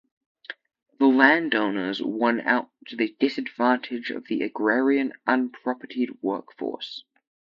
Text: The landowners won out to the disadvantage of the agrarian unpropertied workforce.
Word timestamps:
The 0.97 1.05
landowners 1.05 2.01
won 2.01 2.39
out 2.41 2.71
to 2.87 2.95
the 2.95 3.15
disadvantage 3.19 4.09
of 4.09 4.25
the 4.25 4.41
agrarian 4.41 5.13
unpropertied 5.27 6.23
workforce. 6.23 7.03